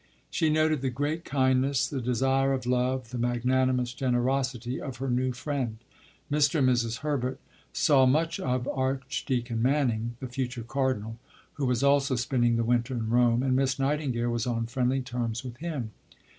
She 0.31 0.49
noted 0.49 0.81
"the 0.81 0.89
great 0.89 1.23
kindness, 1.23 1.85
the 1.87 2.01
desire 2.01 2.53
of 2.53 2.65
love, 2.65 3.11
the 3.11 3.19
magnanimous 3.19 3.93
generosity" 3.93 4.81
of 4.81 4.97
her 4.97 5.11
new 5.11 5.31
friend. 5.31 5.77
Mr. 6.31 6.57
and 6.57 6.67
Mrs. 6.67 6.97
Herbert 7.01 7.39
saw 7.71 8.07
much 8.07 8.39
of 8.39 8.67
Archdeacon 8.67 9.61
Manning 9.61 10.15
(the 10.19 10.27
future 10.27 10.63
cardinal), 10.63 11.17
who 11.53 11.67
was 11.67 11.83
also 11.83 12.15
spending 12.15 12.55
the 12.55 12.63
winter 12.63 12.95
in 12.95 13.11
Rome, 13.11 13.43
and 13.43 13.55
Miss 13.55 13.77
Nightingale 13.77 14.31
was 14.31 14.47
on 14.47 14.65
friendly 14.65 15.01
terms 15.03 15.43
with 15.43 15.57
him. 15.57 15.91